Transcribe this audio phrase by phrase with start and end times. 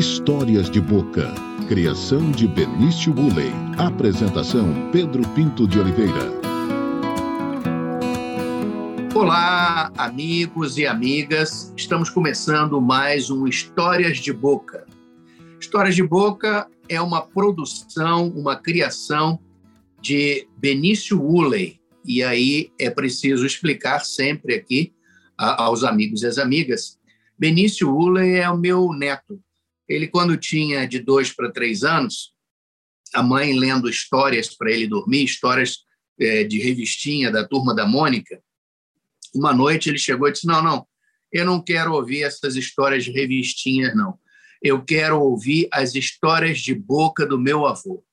[0.00, 1.30] Histórias de Boca.
[1.68, 3.52] Criação de Benício Bulley.
[3.76, 6.40] Apresentação Pedro Pinto de Oliveira.
[9.14, 11.74] Olá, amigos e amigas.
[11.76, 14.86] Estamos começando mais um Histórias de Boca.
[15.60, 19.38] Histórias de Boca é uma produção, uma criação
[20.00, 21.78] de Benício Woolley.
[22.06, 24.94] E aí é preciso explicar sempre aqui
[25.36, 26.98] aos amigos e às amigas.
[27.38, 29.38] Benício Woolley é o meu neto.
[29.90, 32.32] Ele, quando tinha de dois para três anos,
[33.12, 35.78] a mãe lendo histórias para ele dormir, histórias
[36.18, 38.40] é, de revistinha da turma da Mônica.
[39.34, 40.86] Uma noite ele chegou e disse: Não, não,
[41.32, 44.16] eu não quero ouvir essas histórias de revistinhas, não.
[44.62, 48.04] Eu quero ouvir as histórias de boca do meu avô.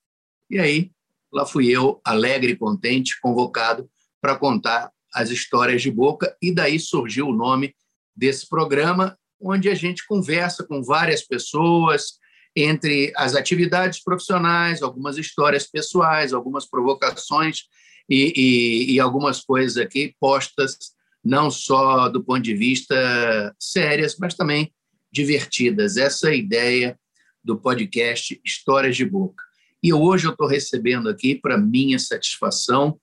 [0.50, 0.90] E aí,
[1.32, 3.88] lá fui eu, alegre e contente, convocado
[4.20, 7.74] para contar as histórias de boca, e daí surgiu o nome
[8.16, 12.18] desse programa, onde a gente conversa com várias pessoas,
[12.54, 17.64] entre as atividades profissionais, algumas histórias pessoais, algumas provocações
[18.08, 20.76] e, e, e, algumas coisas aqui postas
[21.22, 24.72] não só do ponto de vista sérias, mas também
[25.12, 25.96] divertidas.
[25.96, 26.98] Essa é a ideia
[27.44, 29.44] do podcast Histórias de Boca.
[29.82, 32.98] E hoje eu estou recebendo aqui, para minha satisfação,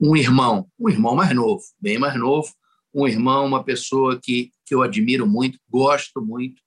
[0.00, 2.48] um irmão, um irmão mais novo, bem mais novo,
[2.94, 6.62] um irmão, uma pessoa que, que eu admiro muito, gosto muito,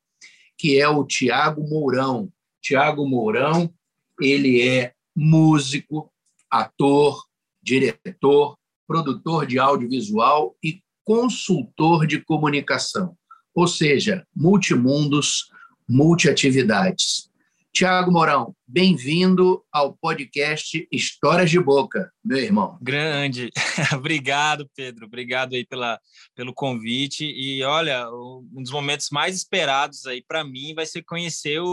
[0.58, 2.32] que é o Tiago Mourão.
[2.62, 3.74] Tiago Mourão,
[4.20, 6.12] ele é músico,
[6.50, 7.26] ator,
[7.62, 13.18] diretor, produtor de audiovisual e consultor de comunicação,
[13.56, 15.50] ou seja, multimundos,
[15.90, 17.31] multiatividades.
[17.74, 22.78] Tiago Mourão, bem-vindo ao podcast Histórias de Boca, meu irmão.
[22.82, 23.50] Grande.
[23.96, 25.06] Obrigado, Pedro.
[25.06, 25.98] Obrigado aí pela,
[26.36, 27.24] pelo convite.
[27.24, 31.66] E olha, um dos momentos mais esperados aí para mim vai ser conhecer o,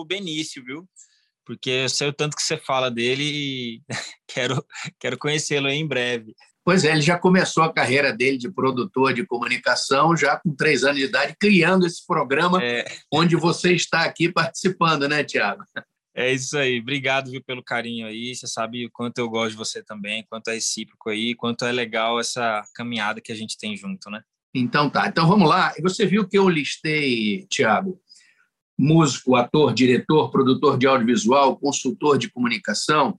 [0.00, 0.88] o Benício, viu?
[1.44, 3.82] Porque eu sei o tanto que você fala dele e
[4.26, 4.64] quero,
[4.98, 6.34] quero conhecê-lo em breve.
[6.64, 10.84] Pois é, ele já começou a carreira dele de produtor de comunicação, já com três
[10.84, 12.84] anos de idade, criando esse programa é.
[13.12, 15.64] onde você está aqui participando, né, Tiago?
[16.14, 16.78] É isso aí.
[16.78, 18.34] Obrigado viu, pelo carinho aí.
[18.34, 21.72] Você sabe o quanto eu gosto de você também, quanto é recíproco aí, quanto é
[21.72, 24.22] legal essa caminhada que a gente tem junto, né?
[24.54, 25.08] Então tá.
[25.08, 25.72] Então vamos lá.
[25.82, 27.98] Você viu que eu listei, Tiago,
[28.78, 33.18] músico, ator, diretor, produtor de audiovisual, consultor de comunicação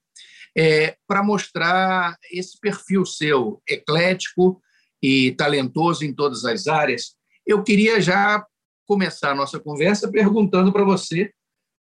[0.56, 4.62] é, para mostrar esse perfil seu, eclético
[5.02, 7.16] e talentoso em todas as áreas.
[7.46, 8.46] Eu queria já
[8.88, 11.32] começar a nossa conversa perguntando para você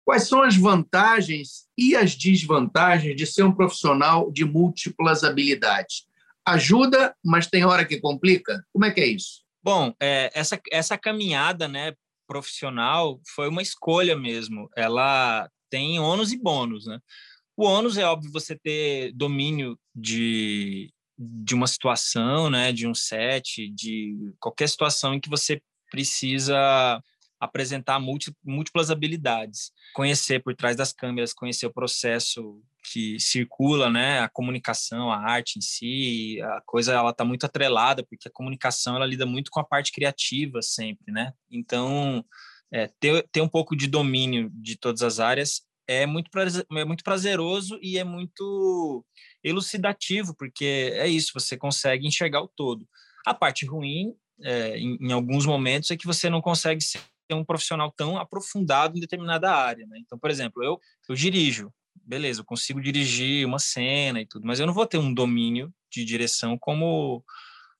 [0.05, 6.05] quais são as vantagens e as desvantagens de ser um profissional de múltiplas habilidades.
[6.45, 8.65] Ajuda, mas tem hora que complica?
[8.73, 9.43] Como é que é isso?
[9.63, 11.93] Bom, é, essa, essa caminhada né,
[12.27, 14.69] profissional foi uma escolha mesmo.
[14.75, 16.99] Ela tem ônus e bônus, né?
[17.55, 23.69] O ônus é óbvio você ter domínio de, de uma situação, né, de um set,
[23.69, 25.61] de qualquer situação em que você
[25.91, 27.01] precisa
[27.39, 32.61] apresentar múltiplas habilidades, conhecer por trás das câmeras, conhecer o processo
[32.91, 38.03] que circula, né, a comunicação, a arte em si, a coisa ela está muito atrelada
[38.03, 41.33] porque a comunicação ela lida muito com a parte criativa sempre, né?
[41.51, 42.25] Então
[42.71, 46.29] é, ter, ter um pouco de domínio de todas as áreas é muito,
[46.77, 49.05] é muito prazeroso e é muito
[49.43, 52.87] elucidativo, porque é isso, você consegue enxergar o todo.
[53.25, 57.01] A parte ruim, é, em, em, alguns momentos, é que você não consegue ser
[57.31, 59.85] um profissional tão aprofundado em determinada área.
[59.87, 59.97] Né?
[59.99, 60.79] Então, por exemplo, eu,
[61.09, 64.97] eu dirijo, beleza, eu consigo dirigir uma cena e tudo, mas eu não vou ter
[64.97, 67.23] um domínio de direção como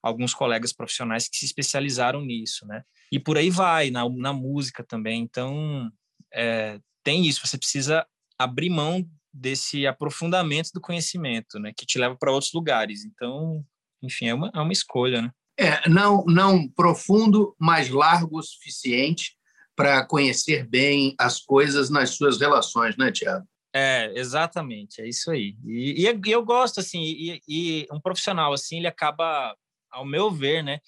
[0.01, 2.83] alguns colegas profissionais que se especializaram nisso, né?
[3.11, 5.21] E por aí vai, na, na música também.
[5.21, 5.89] Então,
[6.33, 8.05] é, tem isso, você precisa
[8.37, 13.03] abrir mão desse aprofundamento do conhecimento, né, que te leva para outros lugares.
[13.03, 13.63] Então,
[14.01, 15.31] enfim, é uma, é uma escolha, né?
[15.57, 19.35] É, não, não profundo, mas largo o suficiente
[19.75, 23.45] para conhecer bem as coisas nas suas relações, né, Tiago?
[23.75, 25.55] É, exatamente, é isso aí.
[25.65, 29.55] E, e, eu gosto, assim, e, e, um profissional, assim, ele acaba,
[29.91, 30.79] ao meu ver, né,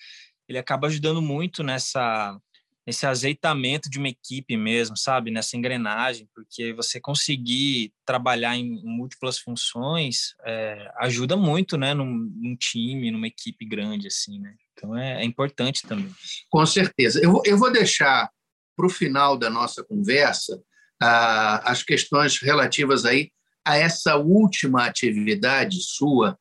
[0.47, 2.39] ele acaba ajudando muito nessa
[2.85, 5.31] nesse azeitamento de uma equipe mesmo, sabe?
[5.31, 11.93] Nessa engrenagem, porque você conseguir trabalhar em múltiplas funções é, ajuda muito, né?
[11.93, 14.53] Num, num, time, numa equipe grande, assim, né?
[14.73, 16.13] Então é, é importante também.
[16.49, 17.19] Com certeza.
[17.23, 18.29] Eu, eu vou deixar
[18.75, 20.61] para o final da nossa conversa
[21.01, 23.31] ah, as questões relativas aí
[23.65, 26.37] a essa última atividade sua,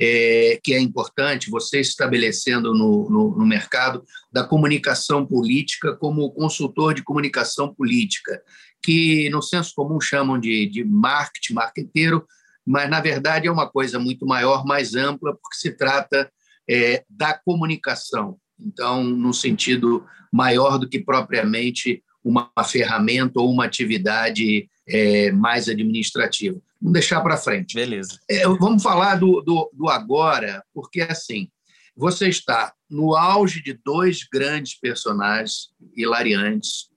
[0.00, 4.02] é, que é importante, você estabelecendo no, no, no, mercado
[4.32, 8.42] da comunicação política como consultor de comunicação política,
[8.82, 12.26] que no senso comum chamam de, de marketing, marqueteiro,
[12.66, 16.30] mas na verdade é uma coisa muito maior, mais ampla, porque se trata
[16.68, 18.36] é, da comunicação.
[18.58, 26.60] Então, no sentido maior do que propriamente uma ferramenta ou uma atividade é, mais administrativa.
[26.80, 27.74] Vamos deixar para frente.
[27.74, 28.18] Beleza.
[28.28, 31.48] É, vamos falar do, do, do agora, porque assim,
[31.96, 36.88] você está no auge de dois grandes personagens hilariantes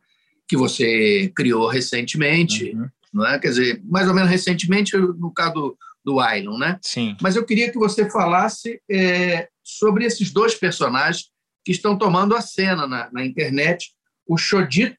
[0.47, 2.87] que você criou recentemente, uhum.
[3.13, 3.39] não é?
[3.39, 6.79] Quer dizer, mais ou menos recentemente, no caso do, do Ailon, né?
[6.81, 7.15] Sim.
[7.21, 11.29] Mas eu queria que você falasse é, sobre esses dois personagens
[11.65, 13.91] que estão tomando a cena na, na internet,
[14.25, 14.97] o Chodito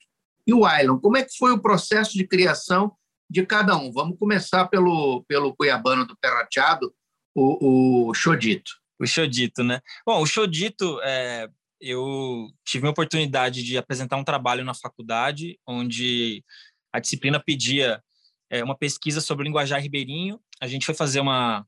[0.49, 0.99] e o Ailon.
[0.99, 2.97] Como é que foi o processo de criação
[3.29, 3.93] de cada um?
[3.93, 6.91] Vamos começar pelo, pelo cuiabano do Perrateado,
[7.35, 8.73] o, o Chodito.
[8.99, 9.83] O Chodito, né?
[10.06, 11.49] Bom, o Chodito, é,
[11.79, 16.43] eu tive a oportunidade de apresentar um trabalho na faculdade, onde
[16.91, 18.03] a disciplina pedia
[18.50, 20.41] é, uma pesquisa sobre o linguajar ribeirinho.
[20.62, 21.67] A gente foi fazer uma,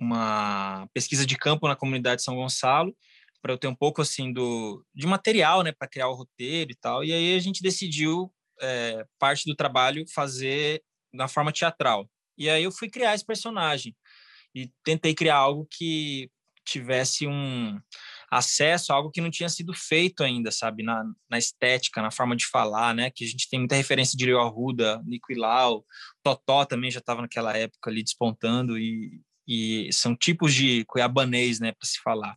[0.00, 2.96] uma pesquisa de campo na comunidade de São Gonçalo,
[3.42, 6.76] para eu ter um pouco assim do de material, né, para criar o roteiro e
[6.76, 7.04] tal.
[7.04, 12.08] E aí a gente decidiu é, parte do trabalho fazer na forma teatral.
[12.38, 13.94] E aí eu fui criar esse personagem
[14.54, 16.30] e tentei criar algo que
[16.64, 17.78] tivesse um
[18.30, 22.36] acesso a algo que não tinha sido feito ainda, sabe, na, na estética, na forma
[22.36, 25.84] de falar, né, que a gente tem muita referência de Rio Arruda, Nico Ilau,
[26.22, 29.20] Totó também já estava naquela época ali despontando e,
[29.52, 32.36] e são tipos de cuiabanês, né, para se falar.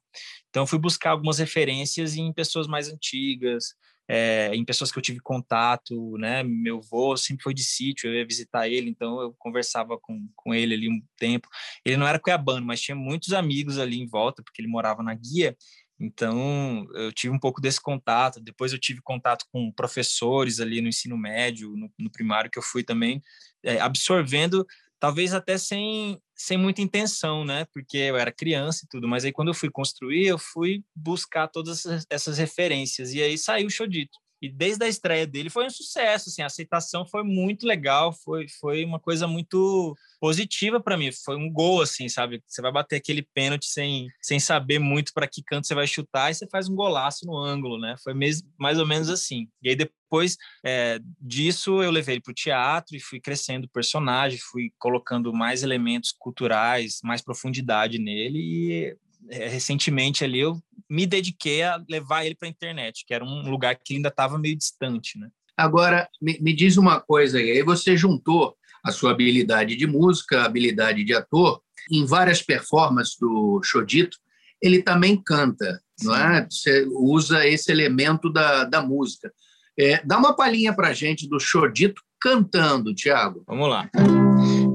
[0.50, 3.74] Então, fui buscar algumas referências em pessoas mais antigas,
[4.08, 6.44] é, em pessoas que eu tive contato, né?
[6.44, 10.54] Meu avô sempre foi de sítio, eu ia visitar ele, então eu conversava com, com
[10.54, 11.48] ele ali um tempo.
[11.84, 15.14] Ele não era cuiabano, mas tinha muitos amigos ali em volta, porque ele morava na
[15.14, 15.56] guia.
[16.00, 18.42] Então, eu tive um pouco desse contato.
[18.42, 22.64] Depois, eu tive contato com professores ali no ensino médio, no, no primário que eu
[22.64, 23.22] fui também,
[23.64, 24.66] é, absorvendo
[25.00, 27.66] talvez até sem, sem muita intenção, né?
[27.74, 31.48] Porque eu era criança e tudo, mas aí quando eu fui construir, eu fui buscar
[31.48, 34.20] todas essas referências e aí saiu o Chodito.
[34.46, 38.48] E desde a estreia dele foi um sucesso, assim, a aceitação foi muito legal, foi,
[38.48, 42.44] foi uma coisa muito positiva para mim, foi um gol, assim, sabe?
[42.48, 46.32] Você vai bater aquele pênalti sem, sem saber muito para que canto você vai chutar
[46.32, 47.96] e você faz um golaço no ângulo, né?
[48.04, 49.48] Foi mesmo, mais ou menos assim.
[49.62, 53.70] E aí depois é, disso eu levei ele para o teatro e fui crescendo o
[53.70, 58.98] personagem, fui colocando mais elementos culturais, mais profundidade nele e
[59.30, 63.50] é, recentemente ali eu me dediquei a levar ele para a internet, que era um
[63.50, 65.30] lugar que ainda estava meio distante, né?
[65.58, 70.42] Agora, me, me, diz uma coisa aí, aí você juntou a sua habilidade de música,
[70.42, 71.62] a habilidade de ator,
[71.92, 74.18] em várias performances do Chodito,
[74.62, 76.08] ele também canta, Sim.
[76.08, 76.48] não é?
[76.50, 79.32] Você usa esse elemento da, da música.
[79.78, 83.44] É, dá uma palhinha para gente do Chodito cantando, Tiago.
[83.48, 83.90] Vamos lá.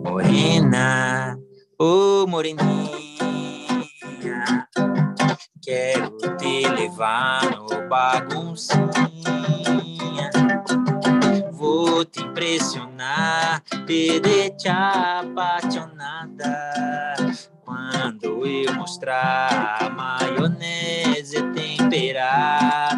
[0.05, 1.37] Morena,
[1.79, 3.30] ô oh, moreninha,
[5.63, 8.81] Quero te levar no baguncinha.
[11.53, 17.15] Vou te impressionar, te deixar apaixonada.
[17.63, 22.90] Quando eu mostrar a maionese temperada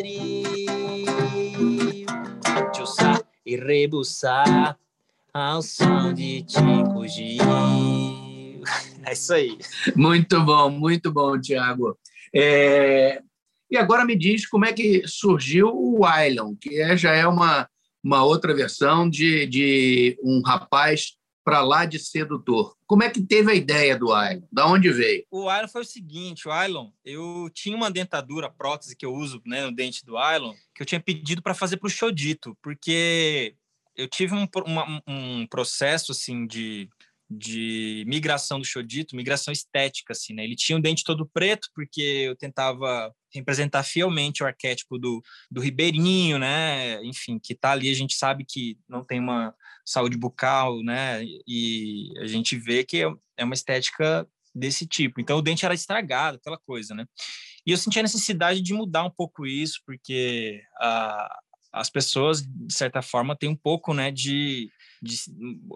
[0.00, 0.64] quadril,
[2.74, 4.78] chussar e rebuçar
[5.32, 7.44] ao som de Tico Gil.
[9.02, 9.56] É isso aí.
[9.96, 11.98] Muito bom, muito bom, Tiago.
[12.34, 13.22] É...
[13.70, 17.66] E agora me diz como é que surgiu o Island, que é, já é uma,
[18.04, 21.16] uma outra versão de, de um rapaz
[21.50, 22.76] para lá de sedutor.
[22.86, 24.42] Como é que teve a ideia do Ailon?
[24.52, 25.24] Da onde veio?
[25.30, 29.42] O Ailon foi o seguinte, o Ailon, eu tinha uma dentadura, prótese que eu uso
[29.44, 33.56] né, no dente do Ailon, que eu tinha pedido para fazer para o Chodito, porque
[33.96, 36.88] eu tive um, uma, um processo assim de
[37.32, 40.42] de migração do Chodito, migração estética, assim, né?
[40.42, 45.60] Ele tinha o dente todo preto, porque eu tentava representar fielmente o arquétipo do, do
[45.60, 47.02] ribeirinho, né?
[47.04, 51.22] Enfim, que tá ali, a gente sabe que não tem uma saúde bucal, né?
[51.46, 55.20] E a gente vê que é, é uma estética desse tipo.
[55.20, 57.06] Então, o dente era estragado, aquela coisa, né?
[57.66, 61.38] E eu senti a necessidade de mudar um pouco isso, porque a,
[61.72, 65.16] as pessoas, de certa forma, têm um pouco né, de, de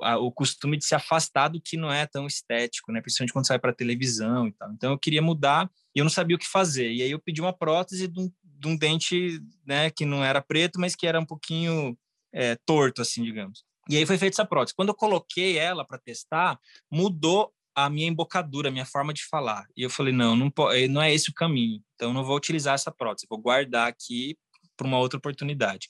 [0.03, 3.47] a, o costume de se afastar do que não é tão estético, né, principalmente quando
[3.47, 4.73] sai para televisão e tal.
[4.73, 6.93] Então eu queria mudar e eu não sabia o que fazer.
[6.93, 10.43] E aí eu pedi uma prótese de um, de um dente né, que não era
[10.43, 11.97] preto, mas que era um pouquinho
[12.33, 13.65] é, torto, assim, digamos.
[13.89, 14.75] E aí foi feita essa prótese.
[14.75, 16.59] Quando eu coloquei ela para testar,
[16.91, 19.67] mudou a minha embocadura, a minha forma de falar.
[19.77, 21.83] E eu falei, não, não, eh, não é esse o caminho.
[21.95, 24.37] Então não vou utilizar essa prótese, vou guardar aqui
[24.77, 25.89] para uma outra oportunidade.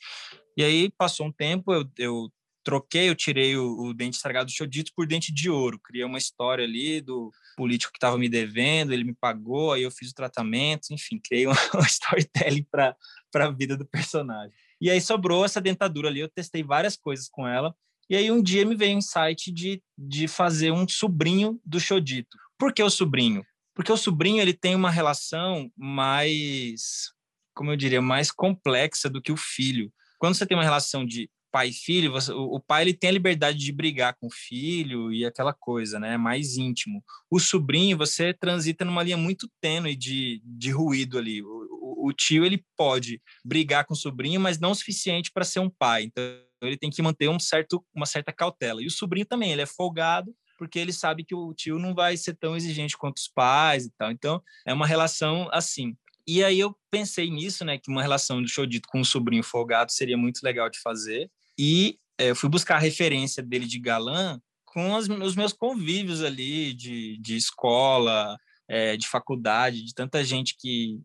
[0.56, 2.32] E aí passou um tempo, eu, eu
[2.64, 5.78] troquei, eu tirei o, o dente estragado do Chodito por dente de ouro.
[5.78, 9.90] Criei uma história ali do político que estava me devendo, ele me pagou, aí eu
[9.90, 12.96] fiz o tratamento, enfim, criei uma, uma storytelling para
[13.34, 14.52] a vida do personagem.
[14.80, 17.74] E aí sobrou essa dentadura ali, eu testei várias coisas com ela,
[18.08, 22.36] e aí um dia me veio um insight de, de fazer um sobrinho do Chodito.
[22.58, 23.44] Por que o sobrinho?
[23.74, 27.10] Porque o sobrinho ele tem uma relação mais,
[27.54, 29.92] como eu diria, mais complexa do que o filho.
[30.18, 33.10] Quando você tem uma relação de pai e filho, você, o, o, pai ele tem
[33.10, 36.16] a liberdade de brigar com o filho e aquela coisa, né?
[36.16, 37.00] Mais íntimo.
[37.30, 41.42] O sobrinho, você transita numa linha muito tênue de, de ruído ali.
[41.42, 45.60] O, o, tio ele pode brigar com o sobrinho, mas não o suficiente para ser
[45.60, 46.02] um pai.
[46.02, 46.24] Então
[46.60, 48.82] ele tem que manter um certo, uma certa cautela.
[48.82, 52.16] E o sobrinho também, ele é folgado, porque ele sabe que o tio não vai
[52.16, 54.10] ser tão exigente quanto os pais e tal.
[54.10, 55.96] Então, é uma relação assim.
[56.26, 59.92] E aí eu pensei nisso, né, que uma relação do Chodito com um sobrinho folgado
[59.92, 61.30] seria muito legal de fazer.
[61.58, 66.22] E é, eu fui buscar a referência dele de galã com os, os meus convívios
[66.22, 70.98] ali de, de escola, é, de faculdade, de tanta gente que,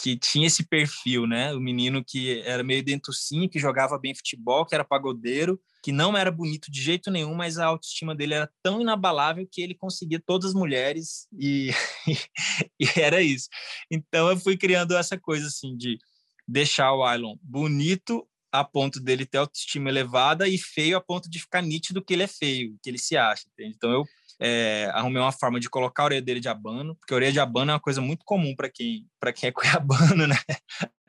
[0.00, 1.54] que tinha esse perfil, né?
[1.54, 6.16] O menino que era meio dentucinho, que jogava bem futebol, que era pagodeiro, que não
[6.16, 10.22] era bonito de jeito nenhum, mas a autoestima dele era tão inabalável que ele conseguia
[10.24, 11.70] todas as mulheres e,
[12.78, 13.48] e era isso.
[13.90, 15.98] Então eu fui criando essa coisa assim de
[16.46, 21.40] deixar o Ailon bonito a ponto dele ter autoestima elevada e feio a ponto de
[21.40, 23.74] ficar nítido que ele é feio, que ele se acha, entende?
[23.74, 24.04] Então eu
[24.38, 27.40] é, arrumei uma forma de colocar a orelha dele de abano, porque a orelha de
[27.40, 30.36] abano é uma coisa muito comum para quem, quem é cuiabano, né?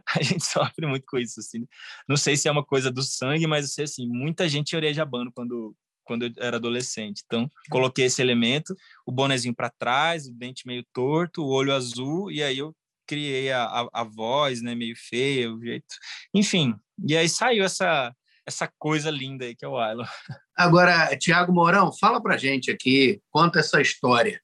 [0.16, 1.66] A gente sofre muito com isso, assim.
[2.08, 5.32] Não sei se é uma coisa do sangue, mas sei assim, muita gente de abano
[5.34, 7.24] quando quando eu era adolescente.
[7.26, 12.30] Então, coloquei esse elemento, o bonezinho para trás, o dente meio torto, o olho azul,
[12.30, 12.76] e aí eu
[13.08, 15.96] criei a, a, a voz, né, meio feia, o jeito.
[16.34, 16.76] Enfim,
[17.08, 18.14] e aí saiu essa
[18.46, 20.04] essa coisa linda aí que é o Ailon.
[20.56, 24.42] Agora, Tiago Mourão, fala pra gente aqui, conta essa história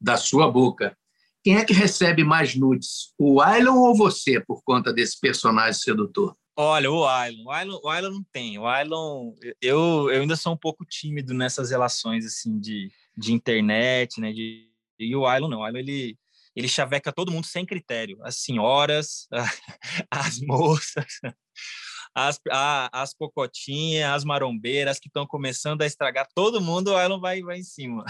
[0.00, 0.96] da sua boca.
[1.44, 6.34] Quem é que recebe mais nudes, o Ailon ou você, por conta desse personagem sedutor?
[6.56, 8.58] Olha, o Ailon, o Ailon, o Ailon não tem.
[8.58, 14.22] O Ailon, eu, eu ainda sou um pouco tímido nessas relações assim de, de internet,
[14.22, 14.32] né?
[14.32, 15.58] De, e o Ailon não.
[15.58, 16.16] O Ailon, ele,
[16.56, 18.16] ele chaveca todo mundo sem critério.
[18.22, 19.28] As senhoras,
[20.10, 21.20] as moças,
[22.14, 27.18] as, a, as pocotinhas, as marombeiras que estão começando a estragar todo mundo, o Ailon
[27.18, 28.04] vai, vai em cima.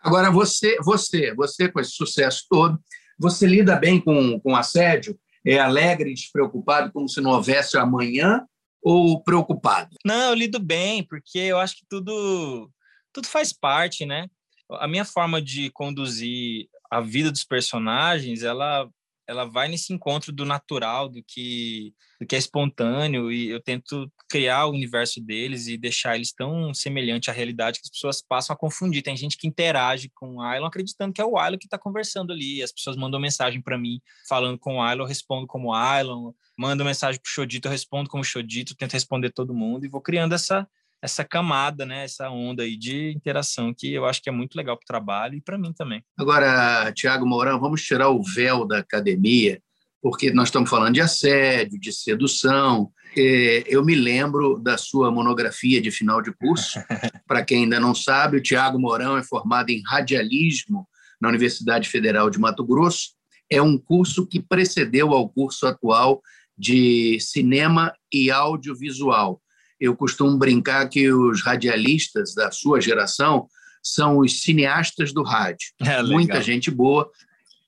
[0.00, 2.82] Agora, você, você, você com esse sucesso todo,
[3.18, 5.18] você lida bem com, com assédio?
[5.46, 8.46] É alegre, despreocupado, como se não houvesse amanhã?
[8.82, 9.94] Ou preocupado?
[10.04, 12.70] Não, eu lido bem, porque eu acho que tudo,
[13.12, 14.26] tudo faz parte, né?
[14.70, 18.88] A minha forma de conduzir a vida dos personagens, ela
[19.30, 24.12] ela vai nesse encontro do natural, do que do que é espontâneo e eu tento
[24.28, 28.52] criar o universo deles e deixar eles tão semelhante à realidade que as pessoas passam
[28.52, 29.02] a confundir.
[29.02, 32.32] Tem gente que interage com o Ailon acreditando que é o Ailon que está conversando
[32.32, 32.62] ali.
[32.62, 36.32] As pessoas mandam mensagem para mim falando com o Ailon, eu respondo como Ailon.
[36.58, 40.02] Mandam mensagem para o Shodito, eu respondo como Shodito, tento responder todo mundo e vou
[40.02, 40.68] criando essa
[41.02, 44.76] essa camada, né, essa onda aí de interação que eu acho que é muito legal
[44.76, 46.04] para o trabalho e para mim também.
[46.18, 49.60] Agora, Tiago Mourão, vamos tirar o véu da academia,
[50.02, 52.90] porque nós estamos falando de assédio, de sedução.
[53.16, 56.78] É, eu me lembro da sua monografia de final de curso.
[57.26, 60.86] para quem ainda não sabe, o Tiago Mourão é formado em radialismo
[61.20, 63.10] na Universidade Federal de Mato Grosso.
[63.50, 66.22] É um curso que precedeu ao curso atual
[66.56, 69.40] de cinema e audiovisual
[69.80, 73.48] eu costumo brincar que os radialistas da sua geração
[73.82, 75.68] são os cineastas do rádio.
[75.80, 77.10] É, Muita gente boa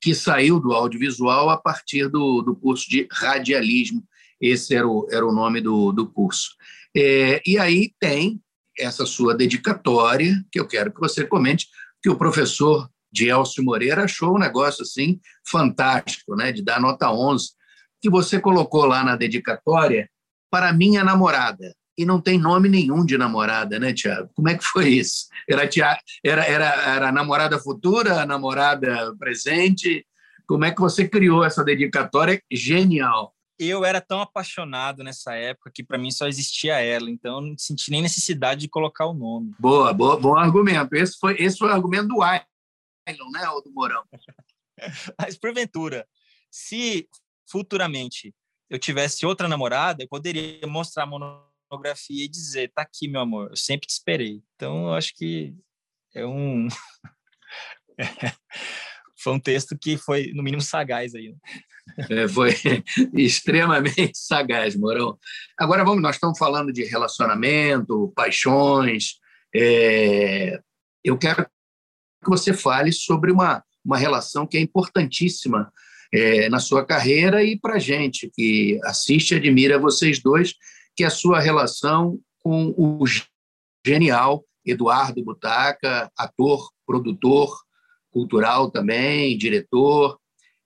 [0.01, 4.05] que saiu do audiovisual a partir do, do curso de radialismo.
[4.41, 6.51] Esse era o, era o nome do, do curso.
[6.95, 8.41] É, e aí tem
[8.79, 11.69] essa sua dedicatória, que eu quero que você comente,
[12.03, 17.51] que o professor Elcio Moreira achou um negócio assim fantástico, né, de dar nota 11,
[18.01, 20.11] que você colocou lá na dedicatória
[20.51, 24.31] para minha namorada e não tem nome nenhum de namorada, né, Tiago?
[24.35, 25.27] Como é que foi isso?
[25.49, 25.69] Era,
[26.25, 30.07] era, era, era namorada futura, namorada presente?
[30.47, 32.43] Como é que você criou essa dedicatória?
[32.51, 33.35] Genial.
[33.59, 37.59] Eu era tão apaixonado nessa época que para mim só existia ela, então eu não
[37.59, 39.55] senti nem necessidade de colocar o nome.
[39.59, 40.95] Boa, boa bom argumento.
[40.95, 44.03] Esse foi, esse foi o argumento do Ailon, né, ou do Mourão?
[45.21, 46.07] Mas porventura,
[46.51, 47.09] se
[47.49, 48.35] futuramente
[48.69, 51.07] eu tivesse outra namorada, eu poderia mostrar a
[52.11, 54.43] e dizer: tá aqui, meu amor, eu sempre te esperei.
[54.55, 55.55] Então, eu acho que
[56.15, 56.69] é um.
[59.23, 61.31] foi um texto que foi, no mínimo, sagaz aí.
[61.31, 61.37] Né?
[62.11, 62.55] É, foi
[63.15, 65.19] extremamente sagaz, Morão.
[65.59, 69.19] Agora vamos, nós estamos falando de relacionamento, paixões.
[69.55, 70.61] É,
[71.05, 75.73] eu quero que você fale sobre uma, uma relação que é importantíssima
[76.13, 80.55] é, na sua carreira e para gente que assiste e admira vocês dois,
[80.97, 83.05] que é a sua relação com o
[83.87, 87.61] genial Eduardo Butaca, ator, produtor
[88.11, 90.19] cultural também, diretor.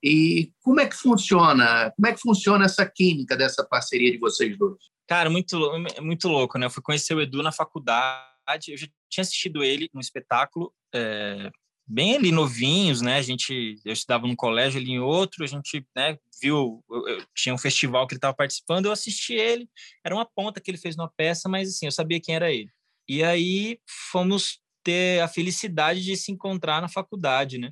[0.02, 1.92] E como é que funciona?
[1.96, 4.78] Como é que funciona essa química dessa parceria de vocês dois?
[5.08, 5.58] Cara, muito
[6.00, 6.66] muito louco, né?
[6.66, 8.72] Eu fui conhecer o Edu na faculdade.
[8.72, 11.50] Eu já tinha assistido ele no espetáculo é,
[11.86, 13.16] bem ali novinhos, né?
[13.16, 17.24] A gente, eu estudava num colégio ali em outro, a gente, né, viu, eu, eu,
[17.34, 19.68] tinha um festival que ele estava participando, eu assisti ele,
[20.04, 22.70] era uma ponta que ele fez numa peça, mas assim, eu sabia quem era ele.
[23.08, 23.78] E aí
[24.10, 27.70] fomos ter a felicidade de se encontrar na faculdade, né?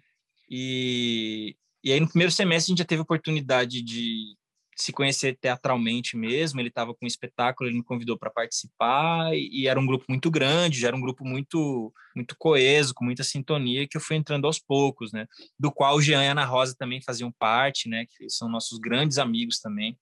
[0.49, 4.37] E, e aí no primeiro semestre a gente já teve oportunidade de
[4.77, 6.61] se conhecer teatralmente mesmo.
[6.61, 10.31] Ele estava com um espetáculo, ele me convidou para participar e, era um grupo muito
[10.31, 14.47] grande, já era um grupo muito muito coeso, com muita sintonia que eu fui entrando
[14.47, 15.27] aos poucos, né?
[15.59, 18.07] Do qual o Jean e a Ana Rosa também faziam parte, né?
[18.07, 19.99] Que são nossos grandes amigos também.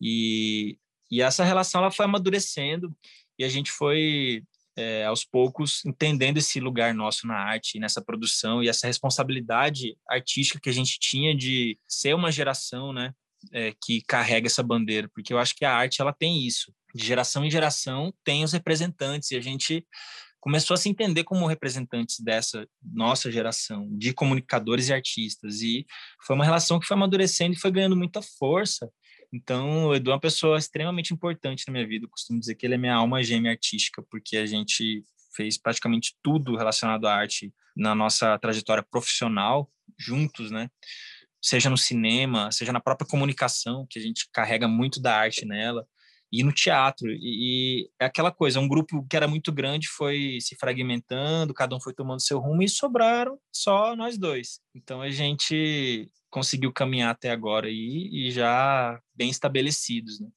[0.00, 0.76] E,
[1.10, 2.94] e essa relação ela foi amadurecendo
[3.38, 4.42] e a gente foi
[4.76, 10.60] é, aos poucos entendendo esse lugar nosso na arte, nessa produção e essa responsabilidade artística
[10.60, 13.14] que a gente tinha de ser uma geração, né?
[13.52, 16.72] É, que carrega essa bandeira, porque eu acho que a arte ela tem isso.
[16.94, 19.86] De geração em geração tem os representantes e a gente
[20.40, 25.86] começou a se entender como representantes dessa nossa geração de comunicadores e artistas e
[26.26, 28.90] foi uma relação que foi amadurecendo e foi ganhando muita força.
[29.32, 32.04] Então, o Edu é uma pessoa extremamente importante na minha vida.
[32.04, 35.02] Eu costumo dizer que ele é minha alma gêmea artística, porque a gente
[35.34, 39.68] fez praticamente tudo relacionado à arte na nossa trajetória profissional
[39.98, 40.68] juntos, né?
[41.44, 45.86] Seja no cinema, seja na própria comunicação, que a gente carrega muito da arte nela,
[46.32, 47.10] e no teatro.
[47.10, 47.18] E,
[47.82, 51.80] e, é aquela coisa, um grupo que era muito grande foi se fragmentando, cada um
[51.80, 54.58] foi tomando seu rumo e sobraram só nós dois.
[54.74, 60.28] Então a gente conseguiu caminhar até agora aí, e já bem estabelecidos, né?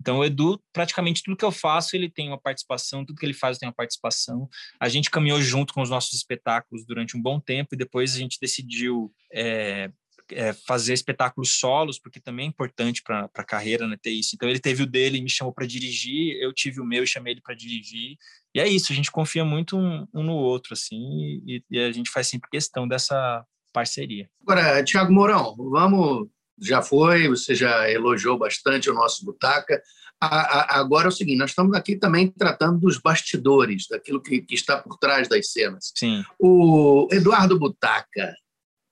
[0.00, 3.34] Então, o Edu, praticamente tudo que eu faço, ele tem uma participação, tudo que ele
[3.34, 4.48] faz tem uma participação.
[4.80, 8.18] A gente caminhou junto com os nossos espetáculos durante um bom tempo e depois a
[8.18, 9.92] gente decidiu é,
[10.34, 14.34] é, fazer espetáculos solos, porque também é importante para a carreira né, ter isso.
[14.34, 17.06] Então ele teve o dele e me chamou para dirigir, eu tive o meu e
[17.06, 18.16] chamei ele para dirigir.
[18.54, 21.90] E é isso, a gente confia muito um, um no outro, assim, e, e, a
[21.90, 24.28] gente faz sempre questão dessa parceria.
[24.42, 26.28] Agora, Tiago Mourão, vamos.
[26.60, 29.82] Já foi, você já elogiou bastante o nosso Butaca.
[30.20, 34.42] A, a, agora é o seguinte: nós estamos aqui também tratando dos bastidores, daquilo que,
[34.42, 35.92] que está por trás das cenas.
[35.96, 36.22] Sim.
[36.38, 38.32] O Eduardo Butaca,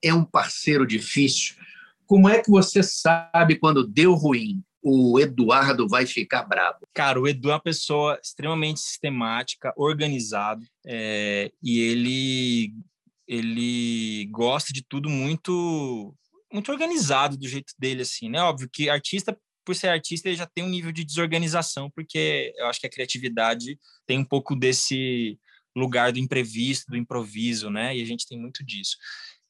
[0.03, 1.55] é um parceiro difícil.
[2.07, 4.63] Como é que você sabe quando deu ruim?
[4.83, 6.79] O Eduardo vai ficar bravo.
[6.95, 12.75] Cara, o Edu é uma pessoa extremamente sistemática, organizado, é, e ele
[13.29, 16.13] ele gosta de tudo muito
[16.53, 18.43] muito organizado do jeito dele assim, né?
[18.43, 22.67] Óbvio que artista por ser artista ele já tem um nível de desorganização, porque eu
[22.67, 25.39] acho que a criatividade tem um pouco desse
[25.76, 27.96] lugar do imprevisto, do improviso, né?
[27.96, 28.96] E a gente tem muito disso.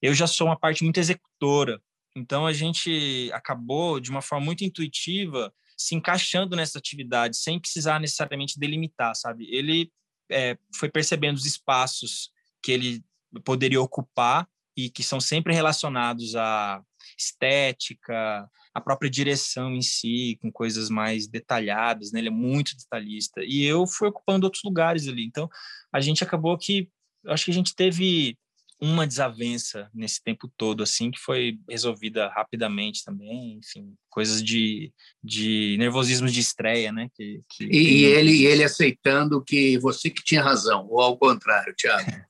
[0.00, 1.80] Eu já sou uma parte muito executora,
[2.16, 8.00] então a gente acabou de uma forma muito intuitiva se encaixando nessa atividade sem precisar
[8.00, 9.46] necessariamente delimitar, sabe?
[9.50, 9.90] Ele
[10.30, 12.30] é, foi percebendo os espaços
[12.62, 13.04] que ele
[13.44, 16.82] poderia ocupar e que são sempre relacionados à
[17.18, 22.20] estética, à própria direção em si, com coisas mais detalhadas, né?
[22.20, 23.42] Ele é muito detalhista.
[23.44, 25.24] E eu fui ocupando outros lugares ali.
[25.24, 25.48] Então,
[25.92, 26.88] a gente acabou que
[27.26, 28.36] acho que a gente teve
[28.80, 34.90] uma desavença nesse tempo todo, assim, que foi resolvida rapidamente também, enfim, coisas de,
[35.22, 37.08] de nervosismo de estreia, né?
[37.14, 42.10] Que, que e, ele, ele aceitando que você que tinha razão, ou ao contrário, Tiago?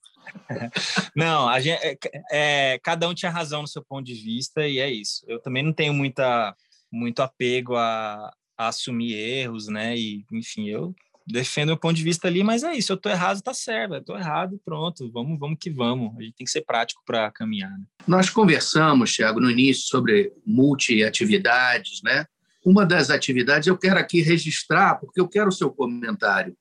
[1.15, 1.99] não, a gente, é,
[2.31, 5.25] é, cada um tinha razão no seu ponto de vista e é isso.
[5.29, 6.55] Eu também não tenho muita,
[6.91, 9.97] muito apego a, a assumir erros, né?
[9.97, 10.95] E, enfim, eu
[11.27, 14.05] defendo o ponto de vista ali, mas é isso, eu tô errado, tá certo, eu
[14.05, 16.17] tô errado, pronto, vamos, vamos que vamos.
[16.19, 17.71] A gente tem que ser prático para caminhar.
[17.71, 17.85] Né?
[18.07, 22.27] Nós conversamos, Thiago, no início sobre multi-atividades, né?
[22.65, 26.55] Uma das atividades eu quero aqui registrar, porque eu quero o seu comentário,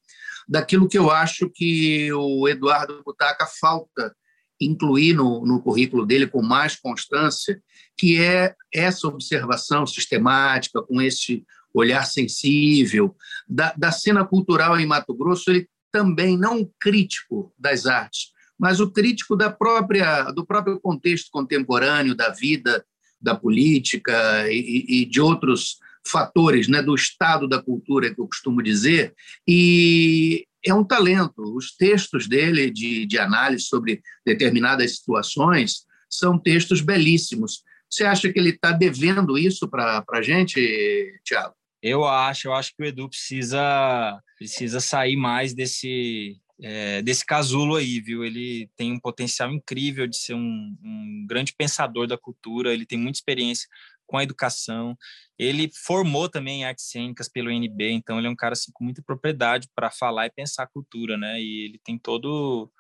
[0.50, 4.16] daquilo que eu acho que o Eduardo Butaca falta
[4.60, 7.62] incluir no, no currículo dele com mais constância,
[7.96, 13.16] que é essa observação sistemática, com esse olhar sensível
[13.48, 18.90] da, da cena cultural em Mato Grosso, ele também não crítico das artes, mas o
[18.90, 22.84] crítico da própria do próprio contexto contemporâneo da vida,
[23.22, 25.78] da política e, e de outros
[26.10, 29.14] fatores, né, do estado da cultura que eu costumo dizer,
[29.48, 31.42] e é um talento.
[31.56, 37.64] Os textos dele de, de análise sobre determinadas situações são textos belíssimos.
[37.90, 41.56] Você acha que ele está devendo isso para a gente, Tiago?
[41.82, 47.78] Eu acho, eu acho que o Edu precisa, precisa sair mais desse, é, desse casulo
[47.78, 48.24] aí, viu?
[48.24, 53.00] Ele tem um potencial incrível de ser um, um grande pensador da cultura, ele tem
[53.00, 53.68] muita experiência
[54.10, 54.98] com a educação.
[55.38, 59.04] Ele formou também artes cênicas pelo NB, então ele é um cara assim, com muita
[59.04, 61.40] propriedade para falar e pensar cultura, né?
[61.40, 62.72] E ele tem todo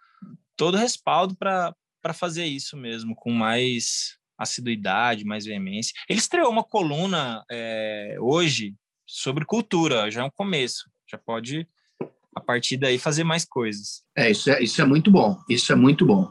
[0.58, 1.74] todo respaldo para
[2.14, 5.94] fazer isso mesmo, com mais assiduidade, mais veemência.
[6.10, 11.68] Ele estreou uma coluna é, hoje sobre cultura, já é um começo, já pode
[12.36, 14.04] a partir daí fazer mais coisas.
[14.18, 16.30] É, isso é, isso é muito bom, isso é muito bom.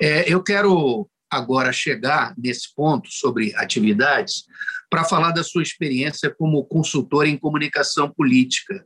[0.00, 4.44] É, eu quero agora chegar nesse ponto sobre atividades
[4.90, 8.84] para falar da sua experiência como consultor em comunicação política.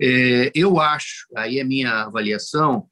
[0.00, 2.86] É, eu acho, aí é minha avaliação,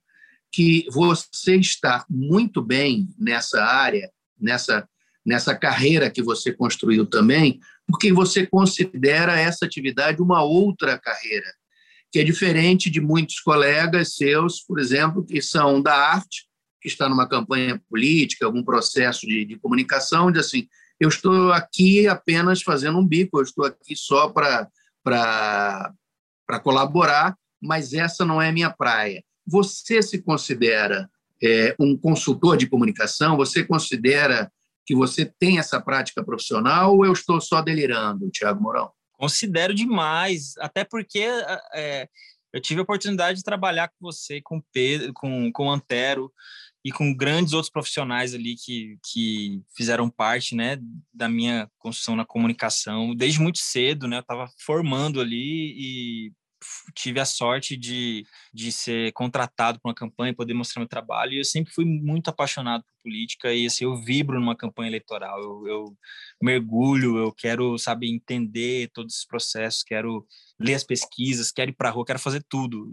[0.53, 4.87] que você está muito bem nessa área, nessa,
[5.25, 11.47] nessa carreira que você construiu também, porque você considera essa atividade uma outra carreira,
[12.13, 16.50] que é diferente de muitos colegas seus, por exemplo, que são da arte
[16.81, 22.07] que está numa campanha política, algum processo de, de comunicação, de assim, eu estou aqui
[22.07, 24.71] apenas fazendo um bico, eu estou aqui só para
[26.63, 29.23] colaborar, mas essa não é a minha praia.
[29.47, 31.09] Você se considera
[31.43, 33.37] é, um consultor de comunicação?
[33.37, 34.51] Você considera
[34.87, 38.91] que você tem essa prática profissional ou eu estou só delirando, Tiago Mourão?
[39.13, 41.27] Considero demais, até porque
[41.75, 42.09] é,
[42.53, 46.33] eu tive a oportunidade de trabalhar com você, com Pedro, com, com Antero,
[46.85, 50.79] e com grandes outros profissionais ali que, que fizeram parte né,
[51.13, 54.17] da minha construção na comunicação desde muito cedo, né?
[54.17, 56.33] Eu estava formando ali e
[56.95, 61.39] tive a sorte de, de ser contratado para uma campanha, poder mostrar meu trabalho, e
[61.39, 65.67] eu sempre fui muito apaixonado por política, e assim, eu vibro numa campanha eleitoral, eu,
[65.67, 65.97] eu
[66.41, 70.27] mergulho, eu quero, saber entender todos os processos, quero
[70.59, 72.91] ler as pesquisas, quero ir para a rua, quero fazer tudo,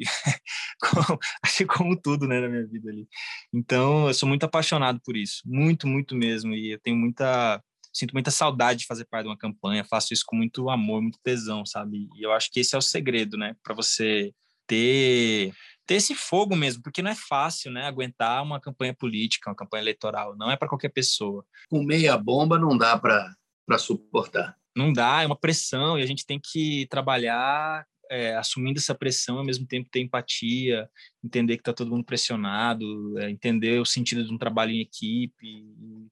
[1.43, 3.07] acho que como tudo, né, na minha vida ali.
[3.53, 7.61] Então, eu sou muito apaixonado por isso, muito, muito mesmo, e eu tenho muita
[7.97, 11.19] sinto muita saudade de fazer parte de uma campanha, faço isso com muito amor, muito
[11.23, 12.07] tesão, sabe?
[12.15, 13.55] E eu acho que esse é o segredo, né?
[13.63, 14.33] Para você
[14.67, 15.51] ter
[15.87, 19.81] ter esse fogo mesmo, porque não é fácil, né, aguentar uma campanha política, uma campanha
[19.81, 21.45] eleitoral, não é para qualquer pessoa.
[21.69, 24.57] Com meia bomba não dá para suportar.
[24.75, 29.37] Não dá, é uma pressão e a gente tem que trabalhar é, assumindo essa pressão,
[29.37, 30.89] ao mesmo tempo ter empatia,
[31.23, 35.65] entender que está todo mundo pressionado, é, entender o sentido de um trabalho em equipe,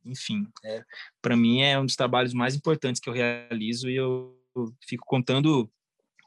[0.05, 0.47] enfim.
[0.63, 0.83] É,
[1.21, 4.37] Para mim é um dos trabalhos mais importantes que eu realizo e eu,
[4.87, 5.69] fico contando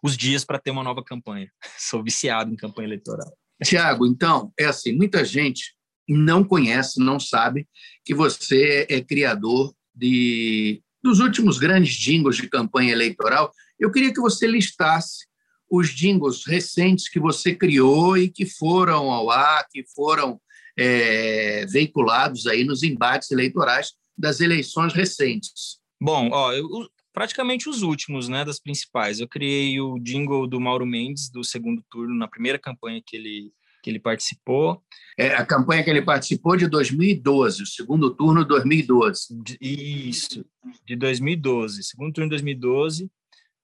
[0.02, 1.50] os dias para ter uma nova campanha.
[1.78, 3.33] Sou viciado em campanha eleitoral.
[3.62, 5.74] Tiago, então, é assim, muita gente
[6.09, 7.68] não conhece, não sabe
[8.04, 13.52] que você é criador de dos últimos grandes jingles de campanha eleitoral.
[13.78, 15.28] Eu queria que você listasse
[15.70, 20.40] os jingles recentes que você criou e que foram ao ar, que foram
[20.76, 25.78] é, veiculados aí nos embates eleitorais das eleições recentes.
[26.00, 26.66] Bom, ó, eu,
[27.12, 29.20] praticamente os últimos, né, das principais.
[29.20, 33.52] Eu criei o jingle do Mauro Mendes do segundo turno na primeira campanha que ele
[33.81, 34.83] que ele participou.
[35.16, 39.40] É a campanha que ele participou de 2012, o segundo turno 2012.
[39.61, 40.44] Isso,
[40.85, 43.09] de 2012, segundo turno de 2012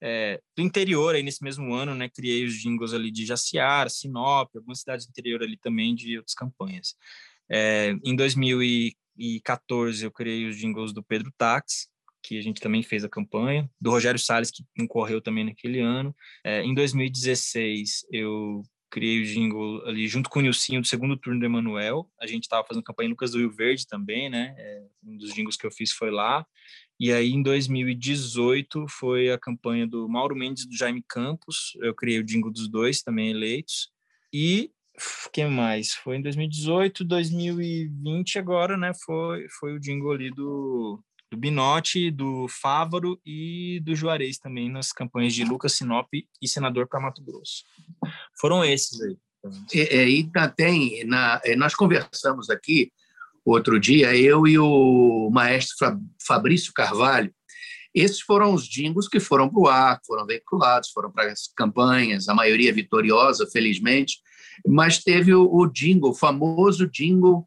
[0.06, 4.54] é, do interior, aí nesse mesmo ano, né, criei os jingles ali de Jaciara, Sinop,
[4.54, 6.94] algumas cidades do interior ali também de outras campanhas.
[7.50, 11.88] É, em 2014, eu criei os jingles do Pedro Tax,
[12.22, 16.14] que a gente também fez a campanha, do Rogério Salles, que concorreu também naquele ano.
[16.44, 21.40] É, em 2016, eu criei o jingle ali junto com o Nilcinho do segundo turno
[21.40, 22.08] do Emanuel.
[22.20, 24.54] A gente estava fazendo campanha em Lucas do Rio Verde também, né?
[24.56, 26.46] É, um dos jingles que eu fiz foi lá.
[26.98, 31.76] E aí, em 2018, foi a campanha do Mauro Mendes e do Jaime Campos.
[31.80, 33.90] Eu criei o jingle dos dois, também eleitos.
[34.32, 34.70] E
[35.32, 35.92] quem mais?
[35.92, 38.92] Foi em 2018, 2020 agora, né?
[39.04, 44.92] Foi, foi o jingle ali do, do Binotti, do Fávaro e do Juarez também nas
[44.92, 47.64] campanhas de Lucas Sinop e Senador para Mato Grosso.
[48.38, 49.16] Foram esses aí.
[49.74, 52.90] E, e tem, na, nós conversamos aqui
[53.44, 57.32] outro dia, eu e o maestro Fabrício Carvalho,
[57.94, 62.28] esses foram os jingles que foram para o ar, foram veiculados, foram para as campanhas,
[62.28, 64.18] a maioria vitoriosa, felizmente,
[64.66, 67.46] mas teve o, o jingle, o famoso jingle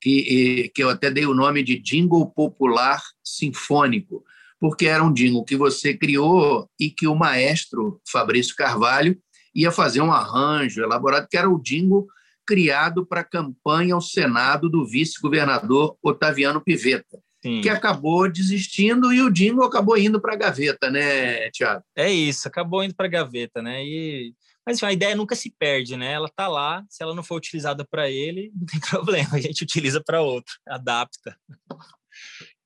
[0.00, 4.22] que, que eu até dei o nome de jingle popular sinfônico,
[4.60, 9.18] porque era um jingle que você criou e que o maestro Fabrício Carvalho
[9.54, 12.06] ia fazer um arranjo elaborado, que era o jingle
[12.46, 17.60] criado para a campanha ao Senado do vice-governador Otaviano Pivetta, Sim.
[17.60, 21.84] que acabou desistindo e o jingle acabou indo para a gaveta, né, Tiago?
[21.96, 23.84] É isso, acabou indo para a gaveta, né?
[23.84, 24.34] E
[24.66, 26.12] mas enfim, a ideia nunca se perde, né?
[26.12, 29.62] Ela tá lá, se ela não for utilizada para ele, não tem problema, a gente
[29.62, 31.36] utiliza para outro, adapta.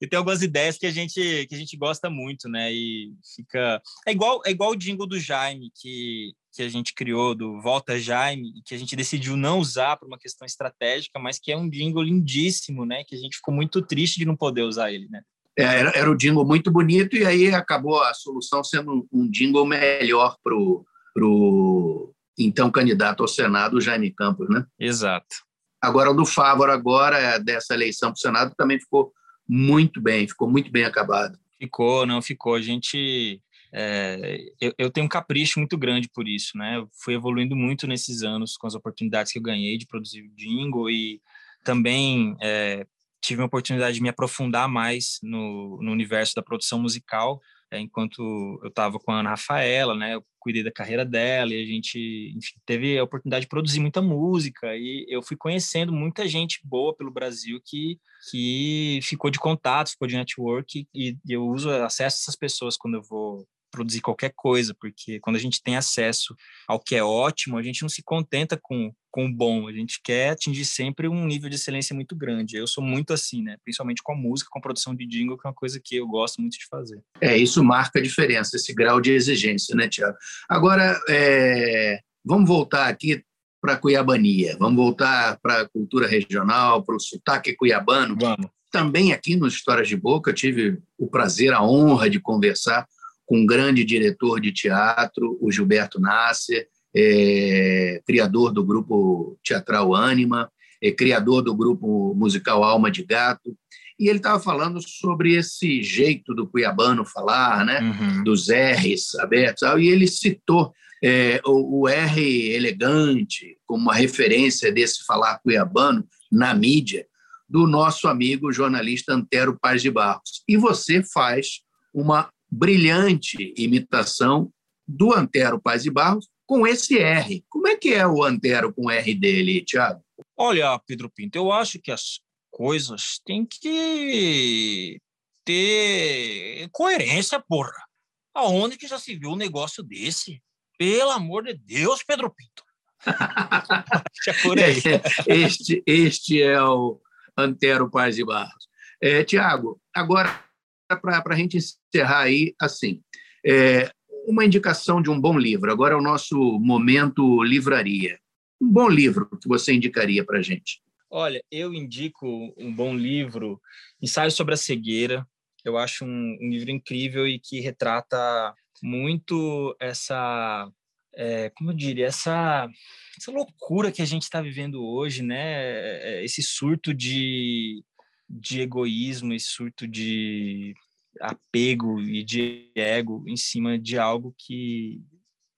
[0.00, 2.72] E tem algumas ideias que a gente que a gente gosta muito, né?
[2.72, 7.34] E fica é igual é igual o jingle do Jaime que que a gente criou
[7.34, 11.52] do Volta Jaime que a gente decidiu não usar por uma questão estratégica, mas que
[11.52, 13.04] é um jingle lindíssimo, né?
[13.04, 15.22] Que a gente ficou muito triste de não poder usar ele, né?
[15.58, 19.66] É, era, era um jingle muito bonito e aí acabou a solução sendo um jingle
[19.66, 20.84] melhor pro
[21.18, 24.64] para o então candidato ao Senado, Jaime Campos, né?
[24.78, 25.48] Exato.
[25.82, 29.12] Agora, o do Fávaro, agora, dessa eleição para o Senado, também ficou
[29.48, 31.38] muito bem, ficou muito bem acabado.
[31.58, 32.54] Ficou, não ficou.
[32.54, 33.40] A gente.
[33.72, 36.76] É, eu, eu, tenho um capricho muito grande por isso, né?
[36.76, 40.34] Eu fui evoluindo muito nesses anos com as oportunidades que eu ganhei de produzir o
[40.34, 41.20] jingle e
[41.64, 42.86] também é,
[43.20, 48.58] tive a oportunidade de me aprofundar mais no, no universo da produção musical é, enquanto
[48.62, 50.14] eu estava com a Ana Rafaela, né?
[50.14, 54.00] Eu cuidei da carreira dela e a gente enfim, teve a oportunidade de produzir muita
[54.00, 57.98] música e eu fui conhecendo muita gente boa pelo Brasil que,
[58.30, 62.94] que ficou de contato, ficou de network e eu uso acesso a essas pessoas quando
[62.94, 63.46] eu vou
[63.78, 66.34] produzir qualquer coisa, porque quando a gente tem acesso
[66.66, 70.00] ao que é ótimo, a gente não se contenta com, com o bom, a gente
[70.02, 72.56] quer atingir sempre um nível de excelência muito grande.
[72.56, 73.56] Eu sou muito assim, né?
[73.62, 76.06] Principalmente com a música, com a produção de jingle, que é uma coisa que eu
[76.08, 77.00] gosto muito de fazer.
[77.20, 80.16] É, isso marca a diferença, esse grau de exigência, né, Tiago?
[80.48, 82.00] Agora, é...
[82.24, 83.22] vamos voltar aqui
[83.60, 88.16] para a cuiabania, vamos voltar para a cultura regional, para o sotaque cuiabano.
[88.20, 88.46] Vamos.
[88.70, 92.86] Também aqui nos Histórias de Boca, eu tive o prazer, a honra de conversar
[93.28, 100.50] com um grande diretor de teatro, o Gilberto Nasser, é, criador do grupo teatral Ânima,
[100.82, 103.54] é, criador do grupo musical Alma de Gato,
[104.00, 108.24] e ele estava falando sobre esse jeito do cuiabano falar, né, uhum.
[108.24, 110.72] dos R's abertos, e ele citou
[111.04, 117.06] é, o, o, R elegante como uma referência desse falar cuiabano na mídia
[117.46, 120.42] do nosso amigo jornalista Antero Paz de Barros.
[120.48, 121.60] E você faz
[121.92, 124.52] uma brilhante imitação
[124.86, 127.44] do Antero Paz de Barros com esse R.
[127.48, 130.02] Como é que é o Antero com o R dele, Tiago?
[130.36, 134.98] Olha, Pedro Pinto, eu acho que as coisas têm que
[135.44, 137.86] ter coerência, porra.
[138.34, 140.42] Aonde que já se viu um negócio desse?
[140.78, 142.64] Pelo amor de Deus, Pedro Pinto.
[144.58, 145.34] é.
[145.44, 147.00] Este, este é o
[147.36, 148.68] Antero Paz de Barros.
[149.00, 150.47] É, Tiago, agora
[150.96, 153.02] para a gente encerrar aí, assim,
[153.46, 153.90] é,
[154.26, 155.70] uma indicação de um bom livro.
[155.70, 158.18] Agora é o nosso momento livraria.
[158.60, 160.82] Um bom livro que você indicaria para a gente?
[161.10, 163.60] Olha, eu indico um bom livro,
[164.02, 165.26] Ensaio sobre a Cegueira.
[165.64, 170.70] Eu acho um, um livro incrível e que retrata muito essa,
[171.14, 172.68] é, como eu diria, essa,
[173.16, 176.18] essa loucura que a gente está vivendo hoje, né?
[176.18, 177.82] É, esse surto de
[178.28, 180.74] de egoísmo e surto de
[181.20, 185.00] apego e de ego em cima de algo que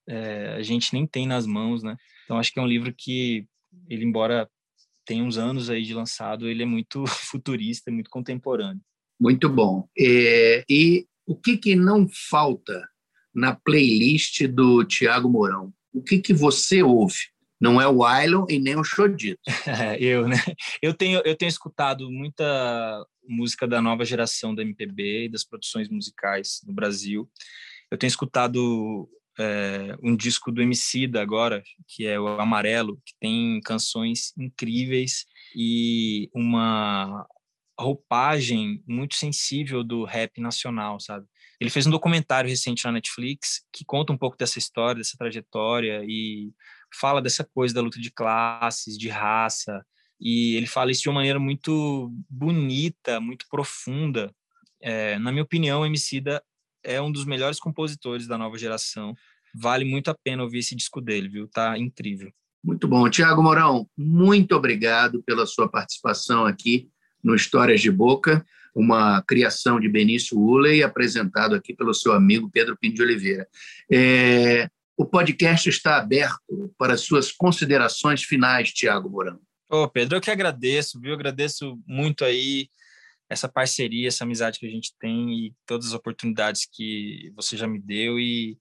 [0.09, 1.97] é, a gente nem tem nas mãos, né?
[2.25, 3.47] Então acho que é um livro que
[3.89, 4.49] ele, embora
[5.05, 8.83] tenha uns anos aí de lançado, ele é muito futurista, muito contemporâneo.
[9.21, 9.89] Muito bom.
[9.99, 12.89] É, e o que, que não falta
[13.35, 15.73] na playlist do Tiago Mourão?
[15.93, 17.19] O que, que você ouve?
[17.61, 19.41] Não é o Ailon e nem o Chodito.
[20.01, 20.37] eu, né?
[20.81, 25.89] Eu tenho, eu tenho escutado muita música da nova geração da MPB e das produções
[25.89, 27.31] musicais no Brasil.
[27.91, 33.61] Eu tenho escutado é, um disco do Emicida agora, que é o Amarelo, que tem
[33.61, 37.27] canções incríveis e uma
[37.79, 41.27] roupagem muito sensível do rap nacional, sabe?
[41.59, 46.03] Ele fez um documentário recente na Netflix que conta um pouco dessa história, dessa trajetória
[46.07, 46.53] e
[46.93, 49.85] fala dessa coisa da luta de classes, de raça,
[50.21, 54.35] e ele fala isso de uma maneira muito bonita, muito profunda.
[54.81, 56.43] É, na minha opinião, Emicida
[56.83, 59.15] é um dos melhores compositores da nova geração.
[59.55, 61.49] Vale muito a pena ouvir esse disco dele, viu?
[61.49, 62.31] Tá incrível.
[62.63, 63.09] Muito bom.
[63.09, 66.89] Tiago Mourão, muito obrigado pela sua participação aqui
[67.23, 72.77] no Histórias de Boca, uma criação de Benício Uley, apresentado aqui pelo seu amigo Pedro
[72.77, 73.49] Pinto de Oliveira.
[73.91, 79.41] É, o podcast está aberto para suas considerações finais, Tiago Mourão.
[79.67, 81.13] Ô, Pedro, eu que agradeço, viu?
[81.13, 82.69] Eu agradeço muito aí
[83.27, 87.67] essa parceria, essa amizade que a gente tem e todas as oportunidades que você já
[87.67, 88.59] me deu e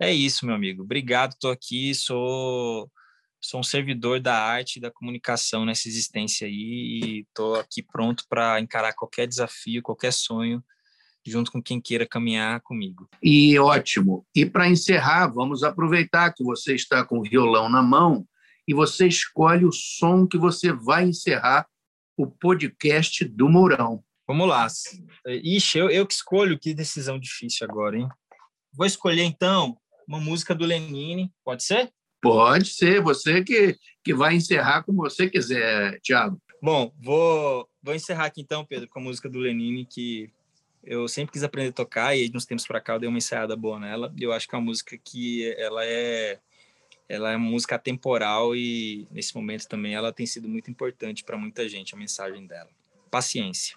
[0.00, 0.82] é isso, meu amigo.
[0.82, 2.90] Obrigado, estou aqui, sou
[3.38, 8.24] sou um servidor da arte e da comunicação nessa existência aí e estou aqui pronto
[8.30, 10.64] para encarar qualquer desafio, qualquer sonho,
[11.24, 13.08] junto com quem queira caminhar comigo.
[13.22, 14.26] E ótimo.
[14.34, 18.26] E para encerrar, vamos aproveitar que você está com o violão na mão
[18.66, 21.66] e você escolhe o som que você vai encerrar
[22.16, 24.02] o podcast do Mourão.
[24.26, 24.66] Vamos lá.
[25.26, 28.08] Ixi, eu, eu que escolho, que decisão difícil agora, hein?
[28.72, 31.92] Vou escolher, então, uma música do Lenine, pode ser?
[32.20, 36.40] Pode ser, você que, que vai encerrar como você quiser, Tiago.
[36.62, 40.32] Bom, vou, vou encerrar aqui então, Pedro, com a música do Lenine, que
[40.84, 43.56] eu sempre quis aprender a tocar, e nos tempos para cá eu dei uma ensaiada
[43.56, 44.12] boa nela.
[44.18, 46.38] Eu acho que é uma música que ela é
[47.08, 51.36] ela é uma música atemporal e nesse momento também ela tem sido muito importante para
[51.36, 52.70] muita gente, a mensagem dela.
[53.10, 53.76] Paciência.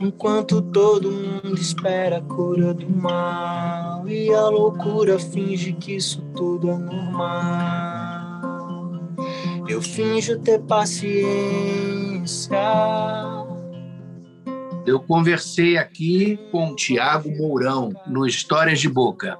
[0.00, 6.70] Enquanto todo mundo espera a cura do mal e a loucura finge que isso tudo
[6.70, 7.98] é normal.
[9.68, 12.58] Eu finjo ter paciência.
[14.86, 19.36] Eu conversei aqui com Tiago Mourão no Histórias de Boca,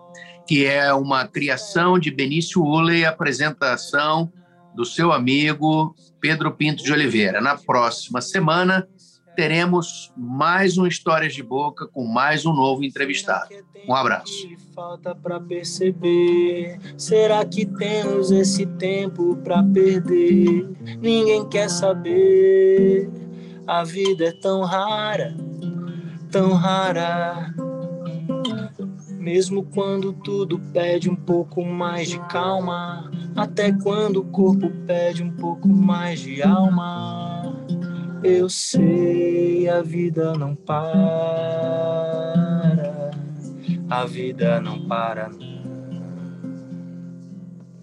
[0.47, 4.31] que é uma criação de Benício Uley, apresentação
[4.75, 7.41] do seu amigo Pedro Pinto de Oliveira.
[7.41, 8.87] Na próxima semana
[9.39, 13.55] teremos mais um Histórias de Boca com mais um novo entrevistado.
[13.87, 14.49] Um abraço.
[14.75, 16.81] Falta para perceber.
[16.97, 20.69] Será que temos esse tempo para perder?
[21.01, 23.09] Ninguém quer saber.
[23.65, 25.37] A vida é tão rara,
[26.33, 27.55] tão rara.
[29.21, 35.31] Mesmo quando tudo pede um pouco mais de calma, até quando o corpo pede um
[35.31, 37.28] pouco mais de alma.
[38.23, 40.89] Eu sei, a vida não para.
[43.89, 45.31] A vida não para.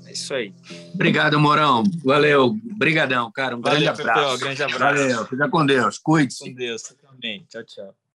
[0.06, 0.54] É isso aí.
[0.94, 1.84] Obrigado, Morão.
[2.04, 2.58] Valeu.
[2.74, 3.56] Obrigadão, cara.
[3.56, 4.22] Um Valeu, grande abraço.
[4.22, 5.02] Pepeu, grande abraço.
[5.02, 5.26] Valeu.
[5.26, 5.98] Fica com Deus.
[5.98, 6.44] Cuide-se.
[6.44, 6.82] Com Deus.
[6.82, 7.46] Também.
[7.50, 7.96] Tchau, tchau.